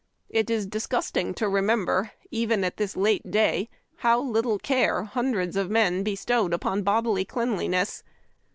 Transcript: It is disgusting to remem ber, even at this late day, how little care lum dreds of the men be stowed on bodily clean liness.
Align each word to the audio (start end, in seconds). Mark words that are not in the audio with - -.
It 0.29 0.49
is 0.49 0.65
disgusting 0.65 1.35
to 1.35 1.45
remem 1.45 1.85
ber, 1.85 2.09
even 2.31 2.63
at 2.63 2.77
this 2.77 2.97
late 2.97 3.29
day, 3.29 3.69
how 3.97 4.19
little 4.19 4.57
care 4.57 5.11
lum 5.15 5.31
dreds 5.33 5.55
of 5.55 5.67
the 5.69 5.73
men 5.73 6.01
be 6.01 6.15
stowed 6.15 6.65
on 6.65 6.81
bodily 6.81 7.23
clean 7.23 7.49
liness. 7.49 8.01